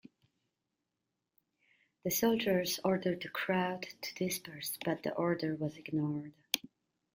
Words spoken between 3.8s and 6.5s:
to disperse, but the order was ignored.